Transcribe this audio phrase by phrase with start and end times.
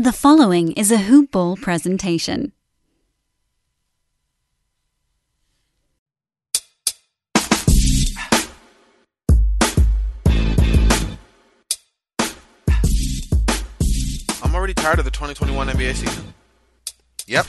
[0.00, 2.52] The following is a Hoop Ball presentation.
[14.40, 16.32] I'm already tired of the 2021 NBA season.
[17.28, 17.46] Yep.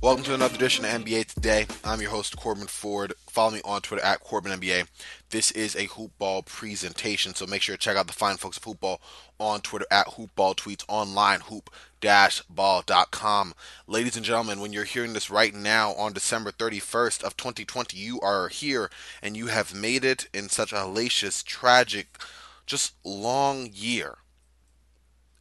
[0.00, 1.66] Welcome to another edition of NBA Today.
[1.84, 3.12] I'm your host, Corbin Ford.
[3.28, 4.86] Follow me on Twitter at CorbinNBA.
[5.28, 8.62] This is a hoopball presentation, so make sure to check out the fine folks of
[8.62, 9.00] hoopball
[9.38, 13.54] on Twitter at hoopball tweets online, hoop-ball.com.
[13.86, 18.18] Ladies and gentlemen, when you're hearing this right now on December 31st of 2020, you
[18.20, 18.90] are here
[19.22, 22.16] and you have made it in such a hellacious, tragic,
[22.64, 24.16] just long year.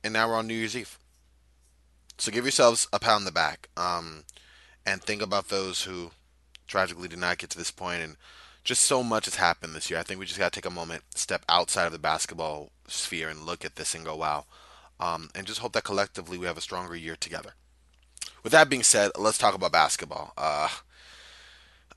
[0.03, 0.99] And now we're on New Year's Eve.
[2.23, 4.23] So give yourselves a pat on the back, um,
[4.85, 6.11] and think about those who
[6.67, 8.01] tragically did not get to this point.
[8.01, 8.15] And
[8.63, 9.99] just so much has happened this year.
[9.99, 13.27] I think we just got to take a moment, step outside of the basketball sphere,
[13.27, 14.45] and look at this and go, "Wow!"
[15.01, 17.55] Um, and just hope that collectively we have a stronger year together.
[18.41, 20.31] With that being said, let's talk about basketball.
[20.37, 20.69] Uh,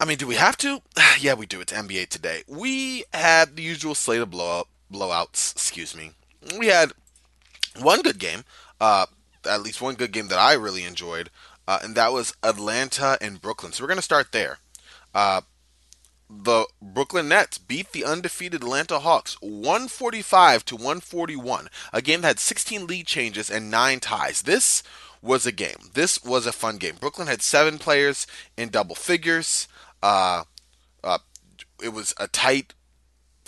[0.01, 0.83] I mean, do we have to?
[1.21, 1.61] yeah, we do.
[1.61, 2.43] It's NBA today.
[2.49, 5.53] We had the usual slate of blowout blowouts.
[5.53, 6.15] Excuse me.
[6.59, 6.91] We had
[7.81, 8.43] one good game.
[8.81, 9.07] Uh,
[9.47, 11.31] at least one good game that I really enjoyed,
[11.67, 13.73] uh, and that was Atlanta and Brooklyn.
[13.73, 14.59] So we're going to start there.
[15.15, 15.43] Uh,
[16.29, 21.69] the Brooklyn Nets beat the undefeated Atlanta Hawks 145 to 141.
[21.93, 24.43] A game that had 16 lead changes and nine ties.
[24.43, 24.83] This
[25.23, 25.91] was a game.
[25.95, 26.97] This was a fun game.
[26.99, 29.69] Brooklyn had seven players in double figures.
[30.03, 30.45] Uh,
[31.03, 31.19] uh,
[31.83, 32.75] it was a tight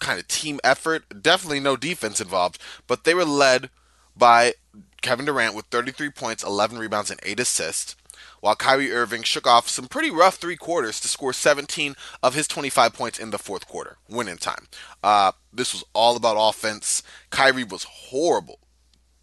[0.01, 1.23] kind of team effort.
[1.23, 3.71] Definitely no defense involved, but they were led
[4.17, 4.55] by
[5.03, 7.97] Kevin Durant with 33 points, 11 rebounds, and 8 assists,
[8.41, 12.49] while Kyrie Irving shook off some pretty rough three quarters to score 17 of his
[12.49, 14.67] 25 points in the fourth quarter, winning time.
[15.03, 17.03] Uh, this was all about offense.
[17.31, 18.59] Kyrie was horrible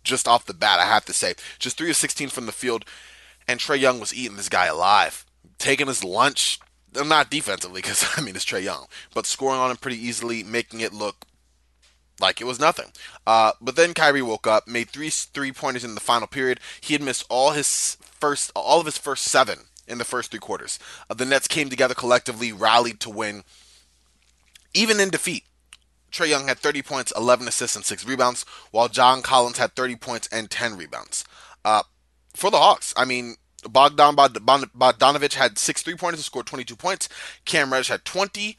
[0.05, 1.33] just off the bat, I have to say.
[1.59, 2.85] Just 3 of 16 from the field,
[3.47, 5.25] and Trae Young was eating this guy alive,
[5.57, 6.59] taking his lunch.
[6.93, 10.79] Not defensively, because I mean it's Trae Young, but scoring on him pretty easily, making
[10.79, 11.25] it look
[12.19, 12.91] like it was nothing.
[13.25, 16.59] Uh, but then Kyrie woke up, made three three pointers in the final period.
[16.79, 20.39] He had missed all his first, all of his first seven in the first three
[20.39, 20.79] quarters.
[21.09, 23.43] Uh, the Nets came together collectively, rallied to win,
[24.73, 25.43] even in defeat.
[26.11, 29.97] Trae Young had 30 points, 11 assists, and 6 rebounds, while John Collins had 30
[29.97, 31.25] points and 10 rebounds.
[31.65, 31.83] Uh,
[32.33, 33.35] for the Hawks, I mean,
[33.69, 37.09] Bogdan Bogdanovic had six three pointers and scored 22 points.
[37.45, 38.57] Cam Reddish had 20.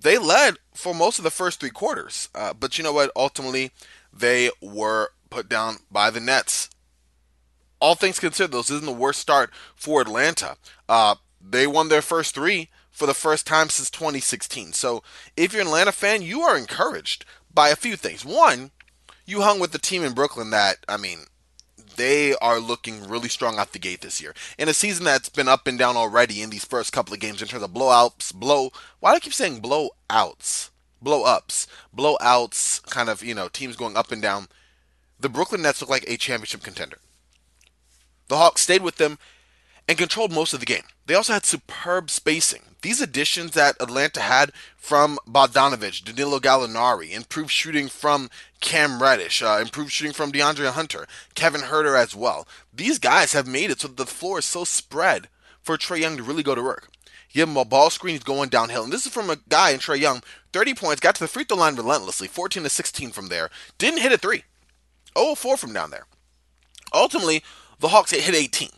[0.00, 2.28] They led for most of the first three quarters.
[2.34, 3.10] Uh, but you know what?
[3.14, 3.70] Ultimately,
[4.12, 6.70] they were put down by the Nets.
[7.80, 10.56] All things considered, this isn't the worst start for Atlanta.
[10.88, 14.72] Uh, they won their first three for the first time since 2016.
[14.74, 15.02] So
[15.36, 18.24] if you're an Atlanta fan, you are encouraged by a few things.
[18.24, 18.70] One,
[19.26, 21.26] you hung with the team in Brooklyn that, I mean,
[21.96, 24.34] they are looking really strong out the gate this year.
[24.58, 27.42] In a season that's been up and down already in these first couple of games
[27.42, 28.70] in terms of blowouts, blow.
[29.00, 30.70] Why do I keep saying blowouts?
[31.00, 31.66] Blow ups,
[31.96, 34.46] blowouts, kind of, you know, teams going up and down.
[35.18, 36.98] The Brooklyn Nets look like a championship contender.
[38.28, 39.18] The Hawks stayed with them
[39.88, 40.84] and controlled most of the game.
[41.06, 42.62] They also had superb spacing.
[42.82, 49.58] These additions that Atlanta had from Bogdanovic, Danilo Gallinari, improved shooting from Cam Reddish, uh,
[49.60, 52.46] improved shooting from DeAndre Hunter, Kevin Huerter as well.
[52.72, 55.28] These guys have made it so that the floor is so spread
[55.60, 56.88] for Trae Young to really go to work.
[57.32, 58.84] Give him a ball screen, he's going downhill.
[58.84, 60.22] And this is from a guy in Trae Young,
[60.52, 63.48] 30 points, got to the free throw line relentlessly, 14 to 16 from there.
[63.78, 64.44] Didn't hit a three.
[65.16, 66.06] 0 4 from down there.
[66.92, 67.42] Ultimately,
[67.78, 68.68] the Hawks hit 18.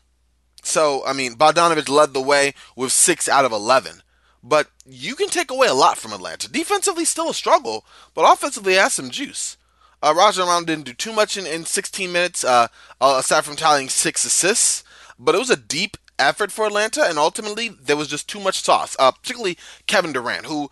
[0.65, 4.03] So, I mean, Bogdanovic led the way with 6 out of 11.
[4.43, 6.51] But you can take away a lot from Atlanta.
[6.51, 9.57] Defensively, still a struggle, but offensively, has some juice.
[10.03, 12.69] Uh, Rajon didn't do too much in, in 16 minutes, uh,
[13.01, 14.85] uh, aside from tallying six assists.
[15.19, 18.61] But it was a deep effort for Atlanta, and ultimately, there was just too much
[18.61, 18.97] sauce.
[18.99, 20.71] Uh, particularly Kevin Durant, who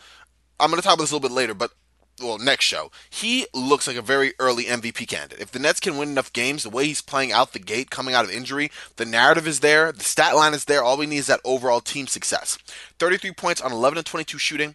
[0.60, 1.72] I'm going to talk about this a little bit later, but
[2.20, 5.40] well, next show, he looks like a very early MVP candidate.
[5.40, 8.14] If the Nets can win enough games, the way he's playing out the gate, coming
[8.14, 10.82] out of injury, the narrative is there, the stat line is there.
[10.82, 12.58] All we need is that overall team success.
[12.98, 14.74] 33 points on 11 and 22 shooting,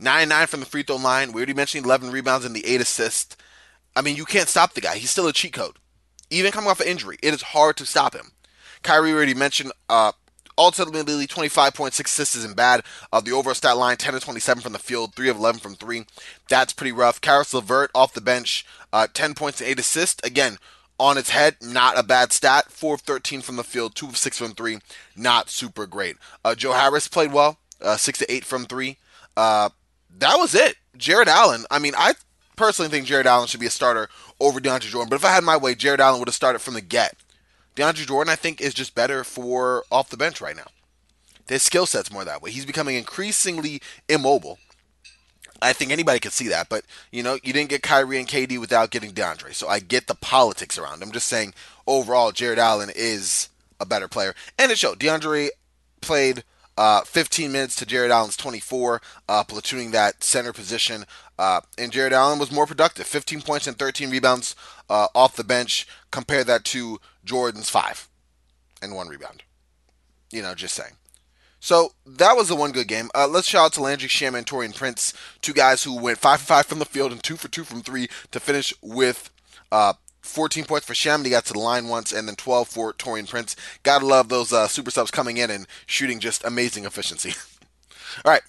[0.00, 1.32] 9 9 from the free throw line.
[1.32, 3.36] We already mentioned 11 rebounds and the 8 assists.
[3.94, 4.96] I mean, you can't stop the guy.
[4.96, 5.76] He's still a cheat code.
[6.30, 8.32] Even coming off an injury, it is hard to stop him.
[8.82, 10.12] Kyrie already mentioned uh,
[10.58, 12.82] Ultimately, 25.6 assists isn't bad.
[13.12, 15.74] Uh, the overall stat line, 10 to 27 from the field, 3 of 11 from
[15.74, 16.04] 3.
[16.48, 17.20] That's pretty rough.
[17.20, 20.26] Caris LeVert off the bench, uh, 10 points and 8 assists.
[20.26, 20.58] Again,
[20.98, 22.70] on its head, not a bad stat.
[22.70, 24.78] 4 of 13 from the field, 2 of 6 from 3.
[25.16, 26.16] Not super great.
[26.44, 28.98] Uh, Joe Harris played well, uh, 6 to 8 from 3.
[29.36, 29.70] Uh,
[30.18, 30.76] that was it.
[30.96, 32.14] Jarrett Allen, I mean, I
[32.56, 34.08] personally think Jarrett Allen should be a starter
[34.38, 36.74] over DeAndre Jordan, but if I had my way, Jarrett Allen would have started from
[36.74, 37.16] the get
[37.76, 40.66] DeAndre Jordan, I think, is just better for off the bench right now.
[41.48, 42.50] His skill set's more that way.
[42.50, 44.58] He's becoming increasingly immobile.
[45.60, 48.58] I think anybody could see that, but you know, you didn't get Kyrie and KD
[48.58, 49.54] without getting DeAndre.
[49.54, 51.02] So I get the politics around.
[51.02, 51.54] I'm just saying
[51.86, 53.48] overall, Jarrett Allen is
[53.78, 54.98] a better player, and it showed.
[54.98, 55.50] DeAndre
[56.00, 56.42] played
[56.76, 61.04] uh, 15 minutes to Jarrett Allen's 24, uh, platooning that center position.
[61.38, 64.56] Uh, and Jarrett Allen was more productive 15 points and 13 rebounds
[64.88, 65.86] uh, off the bench.
[66.10, 68.08] Compare that to Jordan's five
[68.80, 69.42] and one rebound.
[70.30, 70.94] You know, just saying.
[71.60, 73.08] So that was the one good game.
[73.14, 76.40] Uh, let's shout out to Landry Shamet and Taurean Prince, two guys who went five
[76.40, 79.30] for five from the field and two for two from three to finish with
[79.70, 79.92] uh,
[80.22, 81.22] 14 points for Shem.
[81.22, 83.54] He got to the line once, and then 12 for Taurean Prince.
[83.84, 87.32] Gotta love those uh, super subs coming in and shooting just amazing efficiency.
[88.24, 88.42] All right,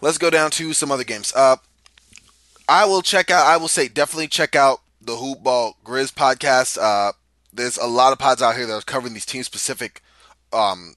[0.00, 1.32] let's go down to some other games.
[1.34, 1.56] Uh,
[2.68, 3.44] I will check out.
[3.44, 6.78] I will say definitely check out the Hoop Ball Grizz podcast.
[6.80, 7.12] Uh,
[7.52, 10.02] there's a lot of pods out here that are covering these team specific
[10.52, 10.94] um,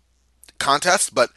[0.60, 1.32] contests, but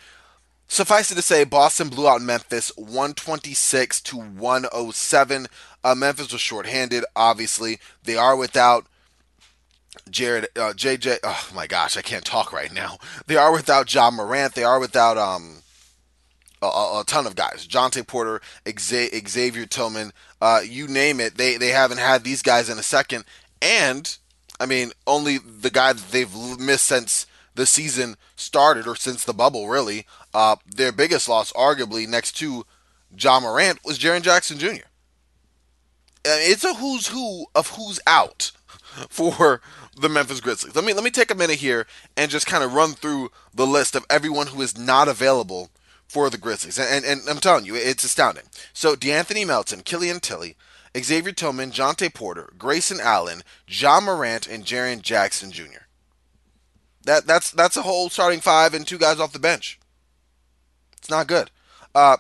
[0.69, 5.47] suffice it to say, Boston blew out Memphis 126 to 107.
[5.83, 7.79] Uh, Memphis was shorthanded, obviously.
[8.05, 8.87] They are without
[10.11, 11.19] Jared, uh, JJ.
[11.25, 12.99] Oh my gosh, I can't talk right now.
[13.27, 14.55] They are without Ja Morant.
[14.55, 15.63] They are without um
[16.63, 16.67] a,
[17.01, 17.67] a ton of guys.
[17.67, 18.41] Jontay Porter,
[18.79, 21.37] Xavier Tillman, uh, you name it.
[21.37, 23.25] They they haven't had these guys in a second.
[23.61, 24.17] And
[24.59, 29.35] I mean, only the guy that they've missed since the season started or since the
[29.35, 30.07] bubble, really.
[30.35, 32.67] Uh, their biggest loss, arguably, next to
[33.15, 34.87] John Morant, was Jaren Jackson Jr
[36.27, 38.53] it's a who's who of who's out
[39.09, 39.61] for
[39.99, 40.75] the Memphis Grizzlies.
[40.75, 41.87] Let me let me take a minute here
[42.17, 45.71] and just kind of run through the list of everyone who is not available
[46.07, 46.79] for the Grizzlies.
[46.79, 48.45] And, and, and I'm telling you, it's astounding.
[48.73, 50.57] So DeAnthony Melton, Killian Tillie,
[50.99, 55.85] Xavier Tillman, Jontay Porter, Grayson Allen, John Morant, and Jaren Jackson Jr.
[57.05, 59.79] That that's that's a whole starting five and two guys off the bench.
[60.97, 61.51] It's not good.
[61.95, 62.17] Uh,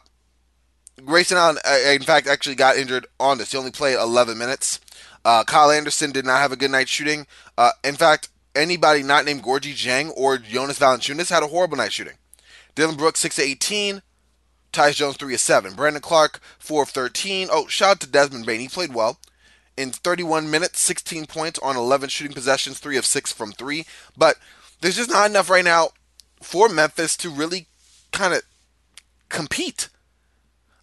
[1.04, 3.52] Grayson Allen, uh, in fact, actually got injured on this.
[3.52, 4.80] He only played 11 minutes.
[5.24, 7.26] Uh, Kyle Anderson did not have a good night shooting.
[7.58, 11.92] Uh, in fact, anybody not named Gorgui Dieng or Jonas Valanciunas had a horrible night
[11.92, 12.14] shooting.
[12.74, 14.02] Dillon Brooks, 6 to 18.
[14.76, 15.74] Tyus Jones, 3 of 7.
[15.74, 17.48] Brandon Clarke, 4 of 13.
[17.50, 18.60] Oh, shout out to Desmond Bane.
[18.60, 19.18] He played well.
[19.76, 23.86] In 31 minutes, 16 points on 11 shooting possessions, 3 of 6 from 3.
[24.16, 24.36] But
[24.80, 25.90] there's just not enough right now
[26.42, 27.66] for Memphis to really
[28.12, 28.42] kind of
[29.28, 29.88] compete.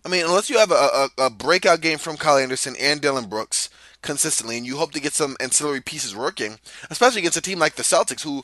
[0.05, 0.73] I mean, unless you have a,
[1.17, 3.69] a, a breakout game from Kyle Anderson and Dillon Brooks
[4.01, 6.59] consistently, and you hope to get some ancillary pieces working,
[6.89, 8.43] especially against a team like the Celtics, who,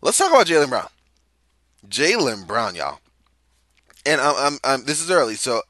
[0.00, 0.88] let's talk about Jaylen Brown.
[1.88, 2.98] Jaylen Brown, y'all.
[4.06, 5.62] And I'm, I'm, I'm, this is early, so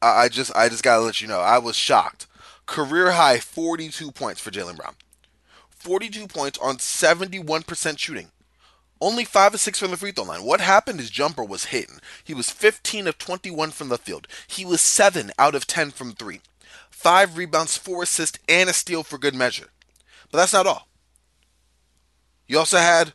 [0.00, 2.26] I, I just I just gotta let you know I was shocked.
[2.66, 4.94] Career high 42 points for Jaylen Brown.
[5.70, 8.28] 42 points on 71% shooting.
[9.00, 10.44] Only 5 of 6 from the free throw line.
[10.44, 11.00] What happened?
[11.00, 11.98] His jumper was hitting.
[12.22, 14.28] He was 15 of 21 from the field.
[14.46, 16.40] He was 7 out of 10 from 3.
[16.88, 19.70] 5 rebounds, 4 assists, and a steal for good measure.
[20.30, 20.86] But that's not all.
[22.46, 23.12] You also had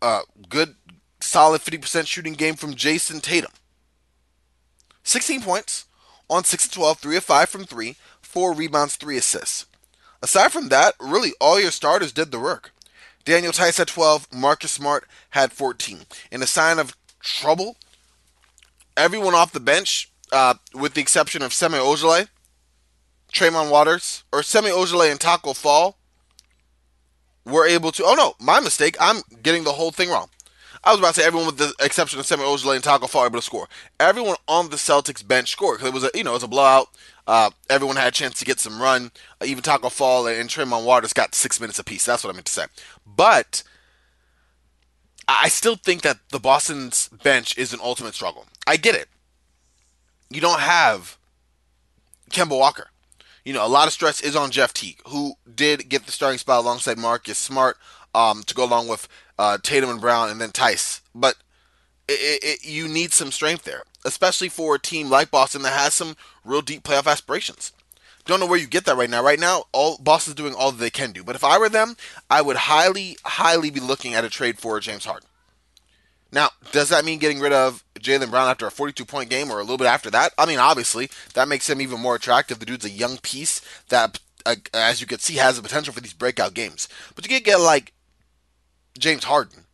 [0.00, 0.76] a good,
[1.32, 3.52] solid 50% shooting game from Jayson Tatum.
[5.02, 5.86] 16 points
[6.28, 9.64] on 6 of 12, 3 of 5 from 3, 4 rebounds, 3 assists.
[10.22, 12.72] Aside from that, really all your starters did the work.
[13.24, 14.28] Daniel Theis had 12.
[14.32, 16.00] Marcus Smart had 14.
[16.30, 17.76] In a sign of trouble,
[18.96, 22.28] everyone off the bench, uh, with the exception of Semi Ojeleye,
[23.32, 25.96] Tremont Waters, or Semi Ojeleye and Taco Fall,
[27.44, 28.04] were able to.
[28.04, 28.96] Oh no, my mistake.
[29.00, 30.28] I'm getting the whole thing wrong.
[30.84, 33.24] I was about to say everyone with the exception of Semi Ojeleye and Taco Fall
[33.24, 33.68] able to score.
[34.00, 36.48] Everyone on the Celtics bench scored because it was a you know it was a
[36.48, 36.88] blowout.
[37.26, 39.12] Uh, everyone had a chance to get some run.
[39.40, 42.04] Uh, even Taco Fall and, and Waters got six minutes apiece.
[42.04, 42.64] That's what I meant to say.
[43.06, 43.62] But
[45.28, 48.46] I still think that the Boston's bench is an ultimate struggle.
[48.66, 49.08] I get it.
[50.30, 51.16] You don't have
[52.30, 52.88] Kemba Walker.
[53.44, 56.38] You know, a lot of stress is on Jeff Teague, who did get the starting
[56.38, 57.76] spot alongside Marcus Smart
[58.14, 59.08] um, to go along with
[59.38, 61.00] uh, Tatum and Brown and then Theis.
[61.14, 61.36] But
[62.08, 65.94] it, it, you need some strength there, especially for a team like Boston that has
[65.94, 67.72] some real deep playoff aspirations.
[68.24, 69.22] Don't know where you get that right now.
[69.22, 71.24] Right now, all Boston's doing all they can do.
[71.24, 71.96] But if I were them,
[72.30, 75.28] I would highly, highly be looking at a trade for James Harden.
[76.30, 79.58] Now, does that mean getting rid of Jaylen Brown after a 42 point game or
[79.58, 80.32] a little bit after that?
[80.38, 82.58] I mean, obviously, that makes him even more attractive.
[82.58, 86.00] The dude's a young piece that, uh, as you can see, has the potential for
[86.00, 86.88] these breakout games.
[87.14, 87.92] But you get get like
[88.98, 89.64] James Harden.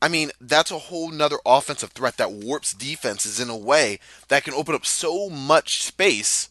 [0.00, 3.98] I mean, that's a whole nother offensive threat that warps defenses in a way
[4.28, 6.50] that can open up so much space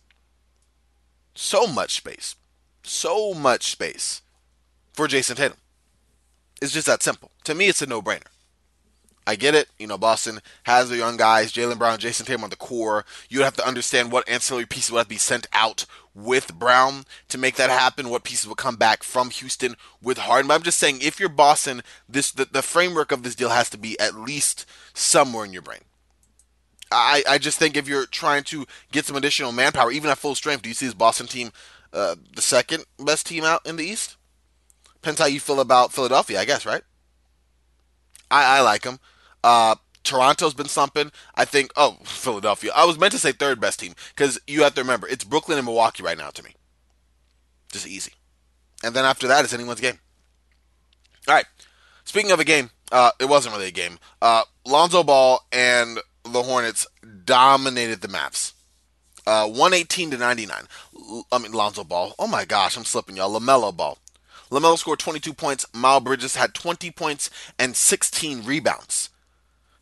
[1.38, 2.36] so much space,
[2.84, 4.22] so much space
[4.94, 5.58] for Jayson Tatum.
[6.62, 7.32] It's just that simple.
[7.44, 8.24] To me, it's a no brainer.
[9.28, 9.68] I get it.
[9.78, 13.06] You know, Boston has the young guys, Jaylen Brown, Jayson Tatum on the core.
[13.30, 15.86] You'd have to understand what ancillary pieces would have to be sent out
[16.18, 18.10] with Brown to make that happen.
[18.10, 20.48] What pieces would come back from Houston with Harden.
[20.48, 23.70] But I'm just saying, if you're Boston, this the, the framework of this deal has
[23.70, 25.82] to be at least somewhere in your brain.
[26.92, 30.36] I, I just think if you're trying to get some additional manpower, even at full
[30.36, 31.52] strength, do you see this Boston team
[31.94, 34.16] uh, the second best team out in the East?
[34.96, 36.82] Depends how you feel about Philadelphia, I guess, right?
[38.32, 39.00] I, I like them.
[39.44, 39.76] Uh,
[40.08, 41.12] Toronto's been slumping.
[41.36, 41.72] I think.
[41.76, 42.72] Oh, Philadelphia.
[42.76, 45.58] I was meant to say third best team because you have to remember it's Brooklyn
[45.58, 46.52] and Milwaukee right now to me.
[47.72, 48.14] Just easy.
[48.84, 50.00] And then after that, it's anyone's game.
[51.28, 51.46] All right.
[52.06, 54.00] Speaking of a game, uh, it wasn't really a game.
[54.22, 56.88] Uh, Lonzo Ball and the Hornets
[57.26, 58.54] dominated the Mavs.
[59.26, 60.56] Uh, 118 to 99.
[61.34, 62.16] I mean, Lonzo Ball.
[62.18, 63.38] Oh my gosh, I'm slipping, y'all.
[63.38, 63.98] LaMelo Ball.
[64.50, 65.66] LaMelo scored 22 points.
[65.74, 69.10] Miles Bridges had 20 points and 16 rebounds.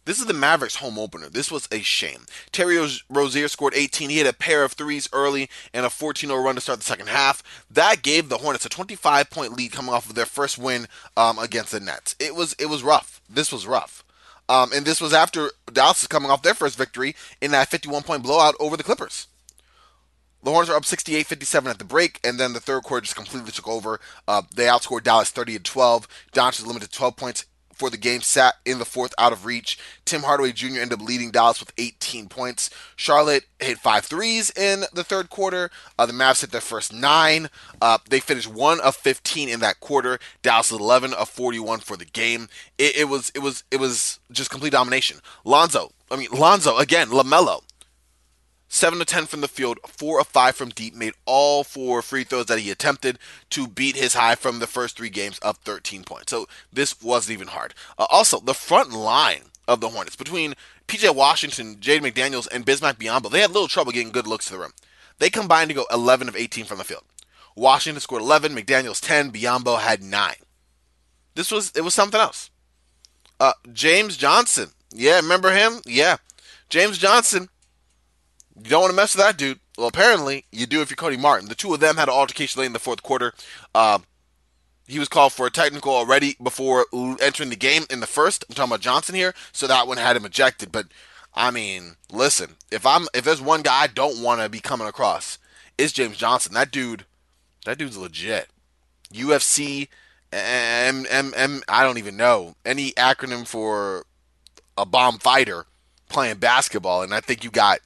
[0.06, 1.30] This is the Mavericks home opener.
[1.30, 2.26] This was a shame.
[2.52, 2.78] Terry
[3.10, 4.12] Rozier scored 18.
[4.12, 6.86] He had a pair of threes early and a 14 0 run to start the
[6.86, 7.42] second half.
[7.72, 11.40] That gave the Hornets a 25 point lead coming off of their first win um,
[11.40, 12.16] against the Nets.
[12.20, 13.20] It was it was rough.
[13.28, 14.04] This was rough.
[14.48, 18.04] Um, and this was after Dallas is coming off their first victory in that 51
[18.04, 19.28] point blowout over the Clippers.
[20.44, 23.16] The Hornets are up 68 57 at the break, and then the third quarter just
[23.16, 24.00] completely took over.
[24.28, 26.08] Uh, they outscored Dallas 30 12.
[26.32, 29.78] Doncic limited 12 points for the game sat in the fourth out of reach.
[30.06, 30.80] Tim Hardaway Jr.
[30.80, 32.70] ended up leading Dallas with 18 points.
[32.96, 35.70] Charlotte hit five threes in the third quarter.
[36.00, 37.50] Uh, the Mavs hit their first nine.
[37.82, 40.20] Uh, they finished one of 15 in that quarter.
[40.42, 42.48] Dallas 11 of 41 for the game.
[42.78, 45.20] It, it was it was it was just complete domination.
[45.44, 47.10] Lonzo, I mean Lonzo again.
[47.10, 47.62] Lamelo
[48.76, 52.26] 7 to 10 from the field, 4 of 5 from deep, made all four free
[52.26, 53.18] throws that he attempted
[53.52, 56.30] to beat his high from the first three games of 13 points.
[56.30, 57.74] So this wasn't even hard.
[57.98, 60.56] Uh, also, the front line of the Hornets between
[60.90, 64.54] PJ Washington, Jalen McDaniels, and Bismack Biyombo, they had little trouble getting good looks to
[64.54, 64.74] the rim.
[65.20, 67.04] They combined to go 11 of 18 from the field.
[67.56, 70.36] Washington scored 11, McDaniels 10, Biyombo had 9.
[71.36, 72.50] This was it was something else.
[73.40, 74.72] Uh, James Johnson.
[74.94, 75.82] Yeah, remember him?
[75.86, 76.18] Yeah.
[76.70, 77.50] James Johnson
[78.64, 79.60] you don't want to mess with that dude.
[79.78, 81.50] Well, apparently you do if you're Cody Martin.
[81.50, 83.34] The two of them had an altercation late in the fourth quarter.
[83.74, 84.00] Uh,
[84.88, 86.86] he was called for a technical already before
[87.22, 88.46] entering the game in the first.
[88.48, 90.72] I'm talking about Johnson here, so that one had him ejected.
[90.72, 90.88] But
[91.34, 94.88] I mean, listen, if I'm if there's one guy I don't want to be coming
[94.88, 95.38] across,
[95.78, 96.54] it's James Johnson.
[96.54, 97.06] That dude,
[97.66, 98.48] that dude's legit.
[99.12, 99.88] UFC,
[100.32, 101.64] M M M.
[101.68, 104.06] I don't even know any acronym for
[104.78, 105.66] a bomb fighter
[106.10, 107.80] playing basketball, and I think you got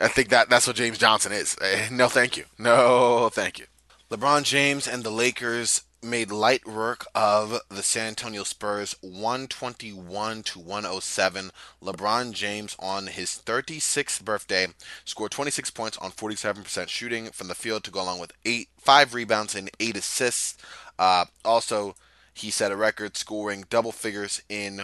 [0.00, 1.56] I think that that's what James Johnson is.
[1.60, 2.44] Eh, no, thank you.
[2.58, 3.66] No, thank you.
[4.10, 10.58] LeBron James and the Lakers made light work of the San Antonio Spurs 121 to
[10.58, 11.50] 107.
[11.82, 14.66] LeBron James on his 36th birthday
[15.04, 19.14] scored 26 points on 47% shooting from the field to go along with eight, five
[19.14, 20.56] rebounds and eight assists.
[20.98, 21.94] Uh, also,
[22.34, 24.82] he set a record scoring double figures in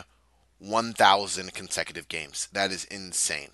[0.59, 2.49] 1,000 consecutive games.
[2.52, 3.50] That is insane.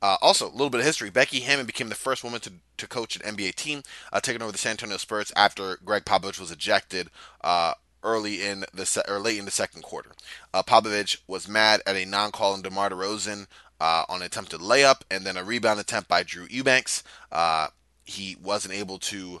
[0.00, 1.10] Uh, also, a little bit of history.
[1.10, 4.52] Becky Hammon became the first woman to, to coach an NBA team, uh, taking over
[4.52, 7.10] the San Antonio Spurs after Gregg Popovich was ejected
[7.42, 10.12] uh, early in the se- or late in the second quarter.
[10.54, 13.46] Uh, Popovich was mad at a non-call on DeMar DeRozan
[13.80, 17.02] uh, on an attempted layup and then a rebound attempt by Drew Eubanks.
[17.32, 17.68] Uh,
[18.04, 19.40] he wasn't able to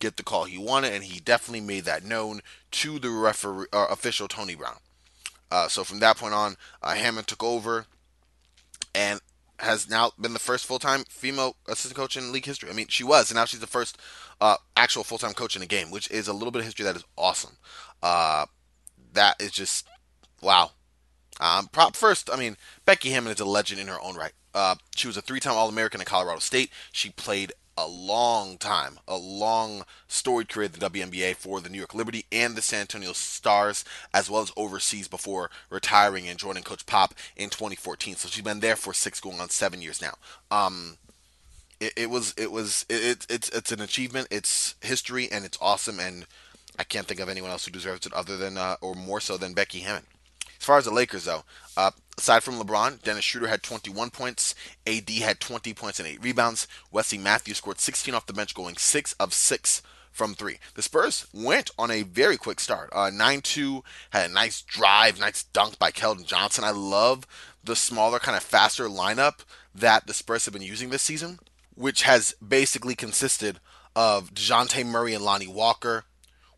[0.00, 4.26] get the call he wanted, and he definitely made that known to the referee official
[4.26, 4.76] Tony Brown.
[5.68, 7.86] so from that point on, Hammon took over,
[8.94, 9.20] and
[9.64, 12.70] has now been the first full time female assistant coach in league history.
[12.70, 13.98] I mean, she was, and now she's the first
[14.40, 16.84] uh, actual full time coach in a game, which is a little bit of history
[16.84, 17.56] that is awesome.
[18.02, 18.46] Uh,
[19.12, 19.86] that is just
[20.40, 20.70] wow.
[21.40, 24.32] Um, prop first, I mean, Becky Hammon is a legend in her own right.
[24.54, 26.70] Uh, she was a three time All American at Colorado State.
[26.92, 31.78] She played a long time, a long storied career at the WNBA for the New
[31.78, 36.62] York Liberty and the San Antonio Stars, as well as overseas before retiring and joining
[36.62, 38.16] Coach Pop in 2014.
[38.16, 40.14] So she's been there for six, going on seven years now.
[40.50, 40.98] Um,
[41.80, 44.28] it, it was, it was, it, it, it's, it's an achievement.
[44.30, 45.98] It's history, and it's awesome.
[45.98, 46.26] And
[46.78, 49.36] I can't think of anyone else who deserves it other than, uh, or more so
[49.36, 50.04] than Becky Hammon.
[50.64, 51.44] As far as the Lakers, though,
[51.76, 54.54] uh, aside from LeBron, Dennis Schroeder had 21 points.
[54.86, 56.66] AD had 20 points and 8 rebounds.
[56.90, 60.56] Wesley Matthews scored 16 off the bench, going 6 of 6 from 3.
[60.72, 62.88] The Spurs went on a very quick start.
[62.94, 66.64] Uh, 9 uh, 2, had a nice drive, nice dunk by Keldon Johnson.
[66.64, 67.26] I love
[67.62, 69.40] the smaller, kind of faster lineup
[69.74, 71.40] that the Spurs have been using this season,
[71.74, 73.60] which has basically consisted
[73.94, 76.04] of DeJounte Murray and Lonnie Walker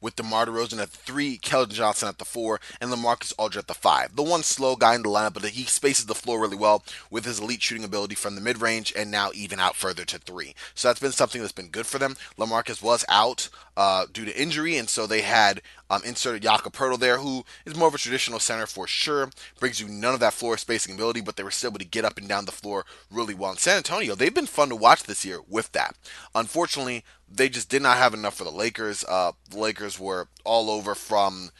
[0.00, 3.66] with DeMar DeRozan at the three, Keldon Johnson at the four, and LaMarcus Aldridge at
[3.68, 4.16] the five.
[4.16, 7.24] The one slow guy in the lineup, but he spaces the floor really well with
[7.24, 10.54] his elite shooting ability from the mid range and now even out further to three.
[10.74, 12.16] So that's been something that's been good for them.
[12.38, 16.98] LaMarcus was out uh, due to injury, and so they had um, inserted Jakob Poeltl
[16.98, 19.30] there, who is more of a traditional center for sure.
[19.60, 22.04] Brings you none of that floor spacing ability, but they were still able to get
[22.04, 23.50] up and down the floor really well.
[23.50, 25.96] In San Antonio, they've been fun to watch this year with that.
[26.34, 29.04] Unfortunately, they just did not have enough for the Lakers.
[29.04, 31.50] Uh, the Lakers were all over from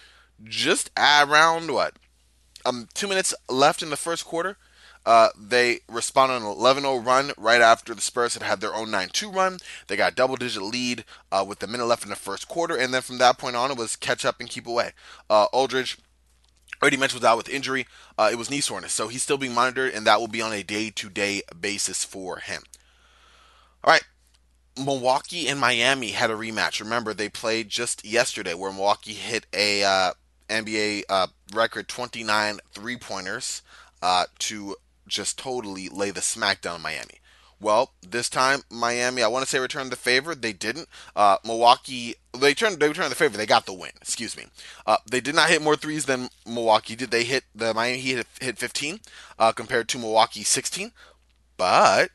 [0.45, 1.95] just around what
[2.65, 4.57] um two minutes left in the first quarter.
[5.07, 8.89] Uh, they responded on an 11-0 run right after the Spurs had had their own
[8.89, 9.59] 9-2 run.
[9.87, 12.93] They got a double-digit lead uh, with a minute left in the first quarter, and
[12.93, 14.91] then from that point on, it was catch up and keep away.
[15.31, 15.97] Uh, Aldridge
[16.83, 17.87] already mentioned was out with injury.
[18.19, 20.53] Uh, it was knee soreness, so he's still being monitored, and that will be on
[20.53, 22.63] a day-to-day basis for him.
[23.85, 24.05] All right,
[24.77, 26.81] Milwaukee and Miami had a rematch.
[26.81, 30.13] Remember, they played just yesterday where Milwaukee hit a uh,
[30.49, 33.63] NBA uh, record 29 three pointers
[34.03, 37.21] uh, to just totally lay the smackdown Miami.
[37.59, 40.35] Well, this time Miami, I want to say returned the favor.
[40.35, 40.89] They didn't.
[41.15, 43.37] Uh, Milwaukee, they turned they returned the favor.
[43.37, 43.93] They got the win.
[44.01, 44.45] Excuse me.
[44.87, 47.11] Uh, they did not hit more threes than Milwaukee did.
[47.11, 49.01] They hit the Miami hit, hit 15
[49.39, 50.93] uh, compared to Milwaukee 16,
[51.57, 52.11] but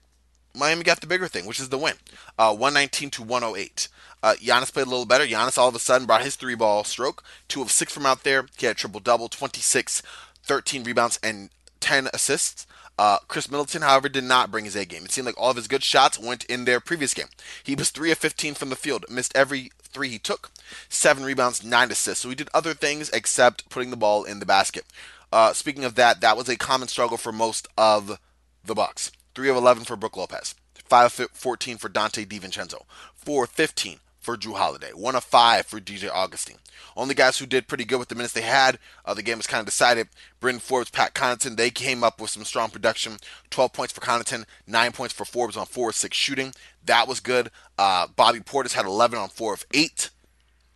[0.55, 1.95] Miami got the bigger thing, which is the win,
[2.37, 3.87] uh, 119 to 108.
[4.23, 5.25] Uh, Giannis played a little better.
[5.25, 8.23] Giannis all of a sudden brought his three ball stroke, two of six from out
[8.23, 8.45] there.
[8.57, 10.03] He had triple double, 26,
[10.43, 12.67] 13 rebounds, and 10 assists.
[13.01, 15.05] Uh, Khris Middleton, however, did not bring his A game.
[15.05, 17.29] It seemed like all of his good shots went in their previous game.
[17.63, 20.51] He was 3 of 15 from the field, missed every three he took,
[20.87, 22.21] 7 rebounds, 9 assists.
[22.21, 24.85] So he did other things except putting the ball in the basket.
[25.33, 28.19] Uh, speaking of that, that was a common struggle for most of
[28.63, 29.11] the Bucks.
[29.33, 32.83] 3 of 11 for Brook Lopez, 5 of 14 for Donte DiVincenzo,
[33.15, 36.57] 4 of 15 for Jrue Holiday, 1 of 5 for DJ Augustin.
[36.95, 39.47] Only guys who did pretty good with the minutes they had, uh, the game was
[39.47, 40.07] kind of decided.
[40.39, 43.17] Bryn Forbes, Pat Connaughton, they came up with some strong production.
[43.49, 46.53] 12 points for Connaughton, 9 points for Forbes on 4 of 6 shooting.
[46.85, 47.49] That was good.
[47.77, 50.09] Uh, Bobby Portis had 11 on 4 of 8.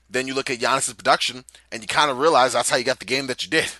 [0.10, 3.00] Then you look at Giannis's production, and you kind of realize that's how you got
[3.00, 3.72] the game that you did.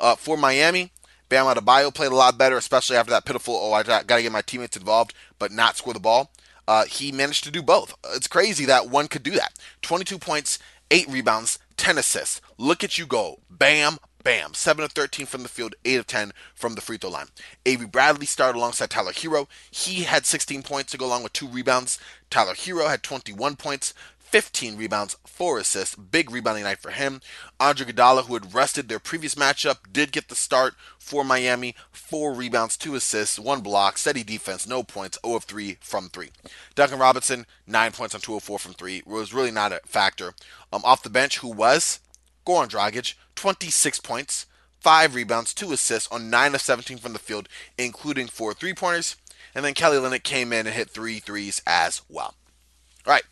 [0.00, 0.92] Uh, for Miami,
[1.28, 4.32] Bam Adebayo played a lot better, especially after that pitiful, oh, I got to get
[4.32, 6.30] my teammates involved, but not score the ball.
[6.68, 7.94] Uh, he managed to do both.
[8.14, 9.54] It's crazy that one could do that.
[9.80, 10.58] 22 points,
[10.90, 12.42] 8 rebounds, 10 assists.
[12.58, 13.40] Look at you go.
[13.48, 14.52] Bam, bam.
[14.52, 17.28] 7 of 13 from the field, 8 of 10 from the free throw line.
[17.64, 19.48] Avery Bradley started alongside Tyler Herro.
[19.70, 21.98] He had 16 points to go along with 2 rebounds.
[22.28, 23.94] Tyler Herro had 21 points,
[24.30, 25.94] 15 rebounds, 4 assists.
[25.94, 27.20] Big rebounding night for him.
[27.58, 31.74] Andre Iguodala, who had rested their previous matchup, did get the start for Miami.
[31.92, 36.28] 4 rebounds, 2 assists, 1 block, steady defense, no points, 0 of 3 from 3.
[36.74, 39.02] Duncan Robinson, 9 points on 2 of 4 from 3.
[39.06, 40.34] Was really not a factor.
[40.72, 42.00] Um, off the bench, who was?
[42.46, 44.46] Goran Dragic, 26 points,
[44.80, 49.16] 5 rebounds, 2 assists on 9 of 17 from the field, including 4 three pointers.
[49.54, 52.34] And then Kelly Olynyk came in and hit three threes as well.
[53.06, 53.24] All right.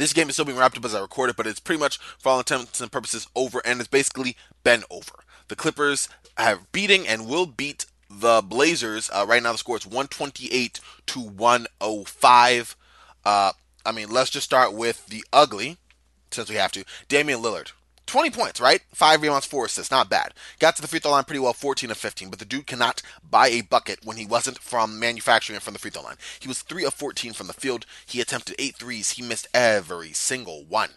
[0.00, 1.98] This game is still being wrapped up as I record it, but it's pretty much,
[1.98, 4.34] for all intents and purposes, over, and it's basically
[4.64, 5.12] been over.
[5.48, 6.08] The Clippers
[6.38, 9.10] have beating and will beat the Blazers.
[9.12, 12.76] Uh, right now, the score is 128 to 105.
[13.26, 13.52] Uh,
[13.84, 15.76] I mean, let's just start with the ugly,
[16.30, 16.84] since we have to.
[17.08, 17.72] Damian Lillard.
[18.10, 18.82] 20 points, right?
[18.92, 19.90] Five rebounds, four assists.
[19.90, 20.34] Not bad.
[20.58, 23.02] Got to the free throw line pretty well, 14 of 15, but the dude cannot
[23.28, 26.16] buy a bucket when he wasn't from manufacturing it from the free throw line.
[26.40, 27.86] He was 3 of 14 from the field.
[28.04, 29.12] He attempted eight threes.
[29.12, 30.90] He missed every single one.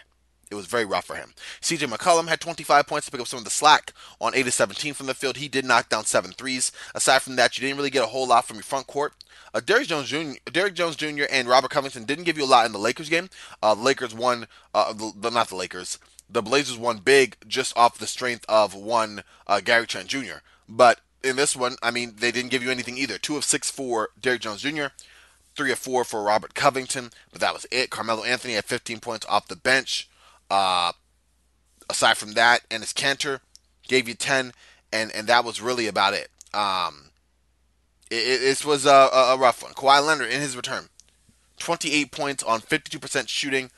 [0.49, 1.33] It was very rough for him.
[1.61, 4.53] CJ McCollum had 25 points to pick up some of the slack on 8 of
[4.53, 5.37] 17 from the field.
[5.37, 6.71] He did knock down seven threes.
[6.95, 9.13] Aside from that, you didn't really get a whole lot from your front court.
[9.53, 10.33] Uh, Derrick Jones Jr.
[10.51, 11.25] Derrick Jones Jr.
[11.31, 13.29] and Robert Covington didn't give you a lot in the Lakers game.
[13.61, 17.97] Uh, the Lakers won, uh, the, not the Lakers the Blazers won big just off
[17.97, 20.41] the strength of one uh, Gary Trent Jr.
[20.67, 23.17] But in this one, I mean, they didn't give you anything either.
[23.17, 24.87] Two of six for Derrick Jones Jr.,
[25.55, 27.89] three of four for Robert Covington, but that was it.
[27.89, 30.09] Carmelo Anthony had 15 points off the bench.
[30.49, 30.91] Uh,
[31.89, 33.39] aside from that, and Enes Kanter
[33.87, 34.53] gave you 10,
[34.91, 36.29] and, and that was really about it.
[36.53, 37.09] Um,
[38.11, 39.73] it this was a, a rough one.
[39.73, 40.89] Kawhi Leonard in his return,
[41.59, 43.71] 28 points on 52% shooting.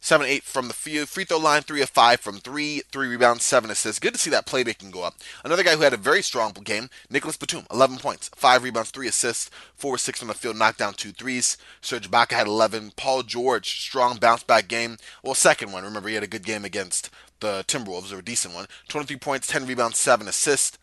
[0.00, 3.70] 7 8 from the free throw line, 3 of 5 from 3, 3 rebounds, 7
[3.70, 3.98] assists.
[3.98, 5.14] Good to see that playmaking go up.
[5.44, 9.08] Another guy who had a very strong game, Nicolas Batum, 11 points, 5 rebounds, 3
[9.08, 11.56] assists, 4 6 from the field, knocked down 2 threes.
[11.80, 12.92] Serge Ibaka had 11.
[12.96, 14.98] Paul George, strong bounce back game.
[15.22, 15.84] Well, second one.
[15.84, 18.66] Remember, he had a good game against the Timberwolves, or a decent one.
[18.88, 20.78] 23 points, 10 rebounds, 7 assists.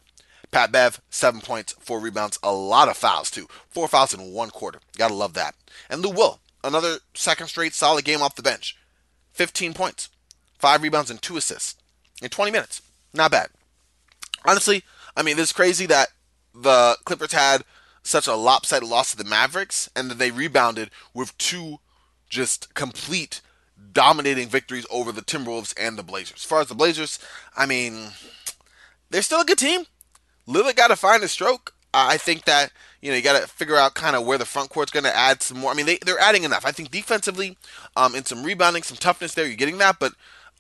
[0.52, 3.48] Pat Bev, 7 points, 4 rebounds, a lot of fouls, too.
[3.70, 4.80] 4 fouls in one quarter.
[4.98, 5.56] Gotta love that.
[5.90, 8.78] And Lou Will, another second straight solid game off the bench.
[9.36, 10.10] 15 points,
[10.58, 11.76] five rebounds, and two assists
[12.22, 12.82] in 20 minutes.
[13.14, 13.50] Not bad.
[14.46, 14.84] Honestly,
[15.16, 16.10] I mean, is crazy that
[16.54, 17.64] the Clippers had
[18.04, 21.80] such a lopsided loss to the Mavericks and that they rebounded with two
[22.30, 23.42] just complete
[23.92, 26.38] dominating victories over the Timberwolves and the Blazers.
[26.38, 27.20] As far as the Blazers,
[27.56, 28.12] I mean,
[29.10, 29.86] they're still a good team.
[30.48, 31.74] Lillard got to find a stroke.
[31.94, 32.72] I think that
[33.06, 35.16] you know you got to figure out kind of where the front court's going to
[35.16, 35.70] add some more.
[35.70, 36.66] I mean, they they're adding enough.
[36.66, 37.56] I think defensively,
[37.96, 40.00] um, in some rebounding, some toughness there, you're getting that.
[40.00, 40.14] But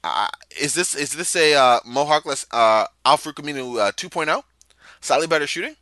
[0.03, 0.27] uh,
[0.61, 4.43] is this is this a uh, Mo Harkless uh, Al-Farouq Aminu uh, 2.0?
[5.01, 5.75] Slightly better shooting.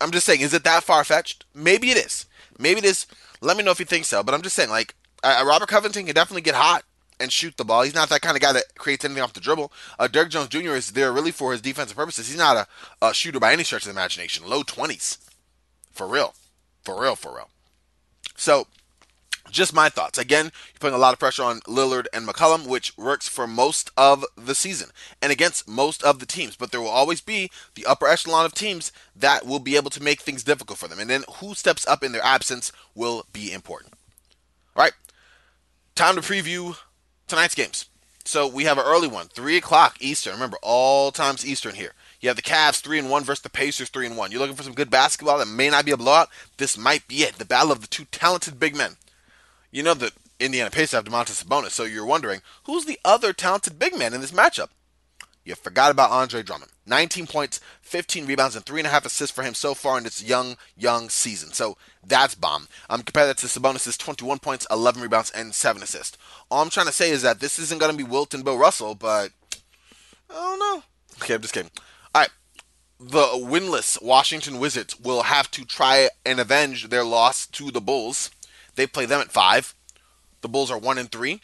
[0.00, 1.44] I'm just saying, is it that far fetched?
[1.52, 2.26] Maybe it is.
[2.56, 3.08] Maybe it is.
[3.40, 4.22] Let me know if you think so.
[4.22, 6.84] But I'm just saying, like uh, Robert Covington can definitely get hot
[7.18, 7.82] and shoot the ball.
[7.82, 9.72] He's not that kind of guy that creates anything off the dribble.
[9.98, 10.74] Uh, Derrick Jones Jr.
[10.74, 12.28] is there really for his defensive purposes.
[12.28, 14.46] He's not a, a shooter by any stretch of the imagination.
[14.48, 15.18] Low 20s.
[15.90, 16.34] For real.
[16.84, 17.48] For real, for real.
[18.36, 18.66] So,
[19.50, 20.18] just my thoughts.
[20.18, 23.90] Again, you're putting a lot of pressure on Lillard and McCollum, which works for most
[23.96, 24.90] of the season
[25.22, 26.56] and against most of the teams.
[26.56, 30.02] But there will always be the upper echelon of teams that will be able to
[30.02, 30.98] make things difficult for them.
[30.98, 33.94] And then who steps up in their absence will be important.
[34.74, 34.92] All right,
[35.94, 36.76] time to preview
[37.26, 37.86] tonight's games.
[38.24, 40.34] So we have an early one, three o'clock Eastern.
[40.34, 41.92] Remember, all times Eastern here.
[42.20, 44.32] You have the Cavs three and one versus the Pacers three and one.
[44.32, 46.28] You're looking for some good basketball that may not be a blowout.
[46.56, 47.34] This might be it.
[47.34, 48.96] The battle of the two talented big men.
[49.70, 53.78] You know that Indiana Pacers have Domantas Sabonis, so you're wondering who's the other talented
[53.78, 54.68] big man in this matchup.
[55.46, 56.72] You forgot about Andre Drummond.
[56.86, 60.02] 19 points, 15 rebounds, and three and a half assists for him so far in
[60.02, 61.52] this young, young season.
[61.52, 62.66] So that's bomb.
[62.90, 66.18] Um, compare that to Sabonis' 21 points, 11 rebounds, and seven assists.
[66.50, 68.58] All I'm trying to say is that this isn't going to be Wilt and Bill
[68.58, 69.30] Russell, but
[70.28, 70.82] I don't know.
[71.22, 71.70] Okay, I'm just kidding.
[72.12, 72.30] All right,
[72.98, 78.32] the winless Washington Wizards will have to try and avenge their loss to the Bulls.
[78.74, 79.76] They play them at five.
[80.40, 81.42] The Bulls are one and three.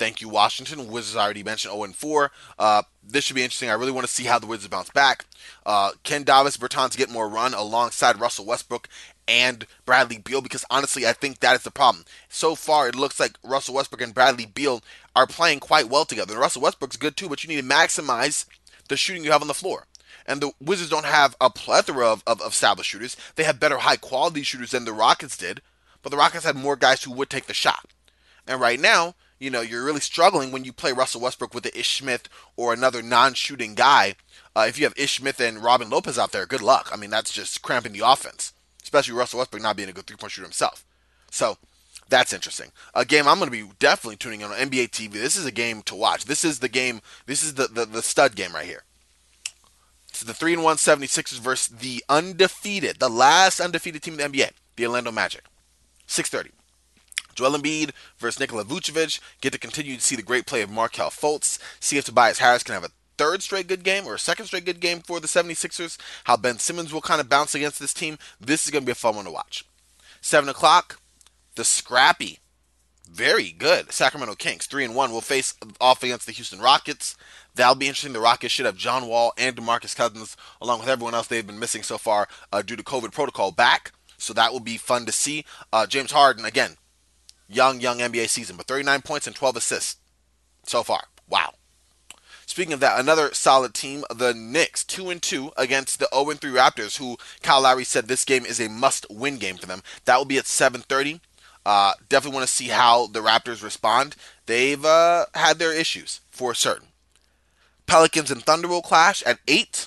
[0.00, 0.88] Thank you, Washington.
[0.88, 2.32] Wizards I already mentioned 0 4.
[2.58, 3.68] Uh, this should be interesting.
[3.68, 5.26] I really want to see how the Wizards bounce back.
[5.66, 8.88] Uh, can Davis Bertans get more run alongside Russell Westbrook
[9.28, 10.40] and Bradley Beal?
[10.40, 12.06] Because honestly, I think that is the problem.
[12.30, 14.80] So far, it looks like Russell Westbrook and Bradley Beal
[15.14, 16.32] are playing quite well together.
[16.32, 18.46] And Russell Westbrook's good too, but you need to maximize
[18.88, 19.86] the shooting you have on the floor.
[20.26, 23.18] And the Wizards don't have a plethora of, of, of established shooters.
[23.36, 25.60] They have better high quality shooters than the Rockets did,
[26.00, 27.90] but the Rockets had more guys who would take the shot.
[28.46, 31.76] And right now, you know, you're really struggling when you play Russell Westbrook with the
[31.76, 34.14] Ish Smith or another non-shooting guy.
[34.54, 36.90] Uh, if you have Ish Smith and Robin Lopez out there, good luck.
[36.92, 40.32] I mean, that's just cramping the offense, especially Russell Westbrook not being a good three-point
[40.32, 40.84] shooter himself.
[41.30, 41.56] So
[42.10, 42.70] that's interesting.
[42.94, 45.12] A game I'm going to be definitely tuning in on NBA TV.
[45.12, 46.26] This is a game to watch.
[46.26, 47.00] This is the game.
[47.26, 48.82] This is the the, the stud game right here.
[50.08, 54.38] It's the 3 and 1 76ers versus the undefeated, the last undefeated team in the
[54.38, 55.44] NBA, the Orlando Magic.
[56.08, 56.50] 6:30.
[57.40, 59.18] Joel Embiid versus Nikola Vucevic.
[59.40, 61.58] Get to continue to see the great play of Markelle Fultz.
[61.80, 64.66] See if Tobias Harris can have a third straight good game or a second straight
[64.66, 65.96] good game for the 76ers.
[66.24, 68.18] How Ben Simmons will kind of bounce against this team.
[68.38, 69.64] This is going to be a fun one to watch.
[70.20, 71.00] 7 o'clock,
[71.54, 72.40] the scrappy,
[73.10, 77.16] very good Sacramento Kings, 3 and 1, will face off against the Houston Rockets.
[77.54, 78.12] That'll be interesting.
[78.12, 81.58] The Rockets should have John Wall and DeMarcus Cousins, along with everyone else they've been
[81.58, 83.92] missing so far uh, due to COVID protocol, back.
[84.18, 85.46] So that will be fun to see.
[85.72, 86.76] Uh, James Harden, again,
[87.50, 89.96] young, young NBA season, but 39 points and 12 assists
[90.64, 91.04] so far.
[91.28, 91.54] Wow.
[92.46, 96.50] Speaking of that, another solid team, the Knicks, two and two against the 0 3
[96.50, 99.82] Raptors, who Kyle Lowry said this game is a must-win game for them.
[100.04, 101.20] That will be at 7:30.
[101.64, 104.16] Uh, definitely want to see how the Raptors respond.
[104.46, 106.88] They've uh, had their issues for certain.
[107.86, 109.86] Pelicans and Thunder will clash at eight.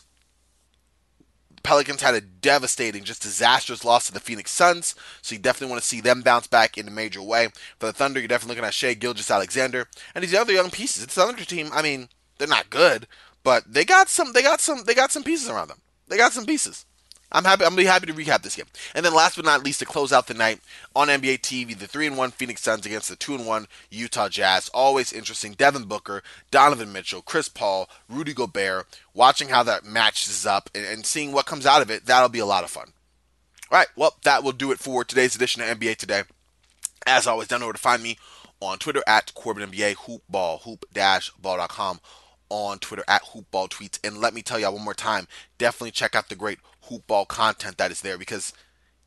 [1.63, 5.81] Pelicans had a devastating, just disastrous loss to the Phoenix Suns, so you definitely want
[5.81, 7.47] to see them bounce back in a major way.
[7.79, 11.05] For the Thunder, you're definitely looking at Shai Gilgeous-Alexander and these other young pieces.
[11.05, 11.69] The Thunder team.
[11.73, 13.07] I mean, they're not good,
[13.43, 14.33] but they got some.
[14.33, 14.83] They got some.
[14.85, 15.79] They got some pieces around them.
[16.07, 16.85] They got some pieces.
[17.33, 17.65] I'm happy.
[17.65, 18.67] I'm be happy to recap this game.
[18.93, 20.59] And then last but not least, to close out the night
[20.95, 24.29] on NBA TV, the three and one Phoenix Suns against the two and one Utah
[24.29, 24.69] Jazz.
[24.69, 25.53] Always interesting.
[25.53, 28.85] Devin Booker, Donovan Mitchell, Chris Paul, Rudy Gobert.
[29.15, 32.39] Watching how that matches up and, and seeing what comes out of it, that'll be
[32.39, 32.93] a lot of fun.
[33.71, 33.87] All right.
[33.95, 36.23] Well, that will do it for today's edition of NBA Today.
[37.07, 38.17] As always, don't know where to find me
[38.59, 41.99] on Twitter at Corbin NBA, hoopball, hoop-ball.com
[42.49, 43.99] on Twitter at hoopball tweets.
[44.03, 47.77] And let me tell y'all one more time, definitely check out the great hoopball content
[47.77, 48.53] that is there because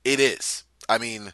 [0.05, 0.65] it is.
[0.89, 1.33] I mean,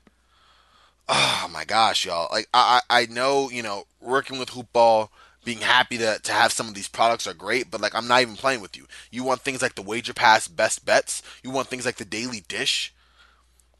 [1.08, 2.28] ah, oh my gosh, y'all.
[2.30, 5.08] Like I I know, you know, working with hoopball,
[5.44, 8.22] being happy to, to have some of these products are great, but like I'm not
[8.22, 8.86] even playing with you.
[9.10, 11.22] You want things like the Wager Pass best bets.
[11.42, 12.94] You want things like the Daily Dish.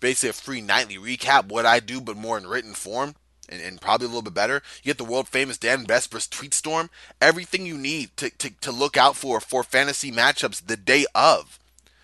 [0.01, 3.15] Basically a free nightly recap, what I do, but more in written form.
[3.49, 4.63] and, and, probably a little bit better.
[4.83, 6.91] You get the world famous Dan Besbris tweet storm.
[7.21, 11.59] Everything you need to, to, to look out for for fantasy matchups the day of.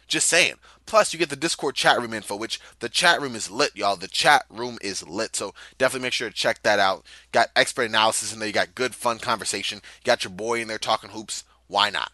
[0.09, 0.55] Just saying.
[0.87, 3.97] Plus, you get the Discord chat room info, which the chat room is lit, y'all.
[3.97, 5.37] The chat room is lit.
[5.37, 7.05] So definitely make sure to check that out.
[7.31, 8.49] Got expert analysis in there.
[8.49, 9.79] You got good, fun conversation.
[9.79, 11.45] You got your boy in there talking hoops.
[11.67, 12.11] Why not?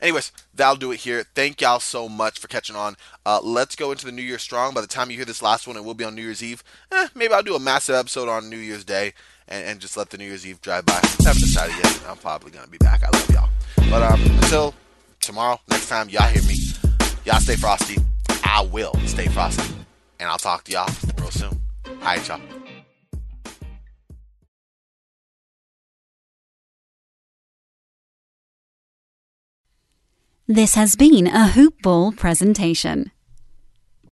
[0.00, 1.24] Anyways, that'll do it here.
[1.34, 2.96] Thank y'all so much for catching on.
[3.26, 4.72] Uh, let's go into the New Year strong.
[4.72, 6.64] By the time you hear this last one, it will be on New Year's Eve.
[6.90, 9.12] Eh, maybe I'll do a massive episode on New Year's Day
[9.46, 10.94] and, and just let the New Year's Eve drive by.
[10.94, 12.00] I haven't decided yet.
[12.08, 13.02] I'm probably gonna be back.
[13.02, 13.50] I love y'all.
[13.90, 14.74] But um, until
[15.20, 16.54] tomorrow, next time y'all hear me,
[17.24, 17.98] y'all stay frosty.
[18.44, 19.74] I will stay frosty,
[20.18, 21.60] and I'll talk to y'all real soon.
[21.86, 22.40] All right, y'all.
[30.48, 33.12] This has been a Hoop Ball presentation.